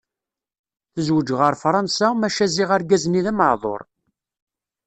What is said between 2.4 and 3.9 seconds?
ziɣ argaz-nni d ameɛḍur.